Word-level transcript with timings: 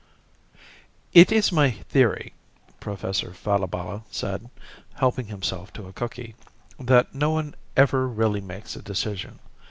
"It 1.13 1.31
is 1.31 1.51
my 1.51 1.69
theory," 1.69 2.33
Professor 2.79 3.35
Falabella 3.35 4.01
said, 4.09 4.49
helping 4.95 5.27
himself 5.27 5.71
to 5.73 5.85
a 5.85 5.93
cookie, 5.93 6.33
"that 6.79 7.13
no 7.13 7.29
one 7.29 7.53
ever 7.77 8.07
really 8.07 8.41
makes 8.41 8.75
a 8.75 8.81
decision. 8.81 9.37